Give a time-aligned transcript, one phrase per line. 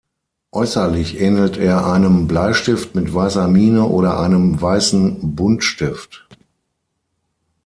[0.51, 6.27] Äußerlich ähnelt er einem Bleistift mit weißer Mine oder einem weißen Buntstift.